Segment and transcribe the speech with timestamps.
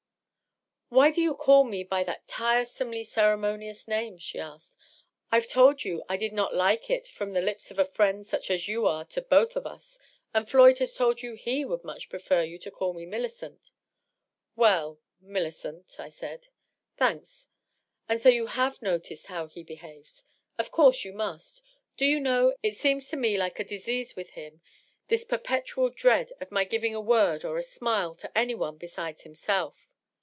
[1.01, 4.75] "Why do you call me by that tire somely ceremonious name?' she asked."
[5.31, 8.51] Pve told you I did not like it from the lips of a friend such
[8.51, 9.97] as you are to both of us,
[10.33, 13.71] and Floyd has told you he would much prefer you to call me Millicent."
[14.57, 14.99] "Well,..
[15.21, 16.49] Millicent," I said."
[16.99, 17.47] Thanks...
[18.09, 20.25] And so you have noticed how he behaves?
[20.57, 21.61] Of course you must.
[21.95, 24.61] Do you know, it seems to me like a disease with him,
[25.07, 29.21] this perpetual dread of my giving a word or a smile to any one besides
[29.23, 29.87] him self?